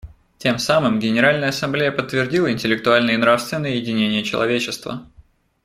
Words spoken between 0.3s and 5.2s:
Тем самым Генеральная Ассамблея подтвердила интеллектуальное и нравственное единение человечества.